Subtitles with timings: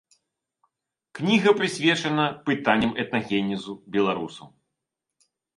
[1.19, 4.47] Кніга прысвечана пытанням этнагенезу беларусаў.